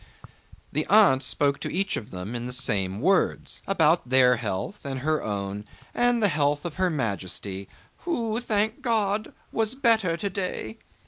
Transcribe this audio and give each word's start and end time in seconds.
The 0.71 0.87
aunt 0.87 1.21
spoke 1.21 1.59
to 1.59 1.71
each 1.71 1.95
of 1.95 2.09
them 2.09 2.33
in 2.35 2.47
the 2.47 2.53
same 2.53 3.01
words, 3.01 3.61
about 3.67 4.09
their 4.09 4.37
health 4.37 4.83
and 4.83 5.01
her 5.01 5.21
own, 5.21 5.63
and 5.93 6.23
the 6.23 6.27
health 6.27 6.65
of 6.65 6.77
Her 6.77 6.89
Majesty, 6.89 7.69
"who, 7.99 8.39
thank 8.39 8.81
God, 8.81 9.31
was 9.51 9.75
better 9.75 10.17
today." 10.17 10.79